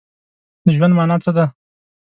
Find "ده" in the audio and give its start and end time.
1.37-1.45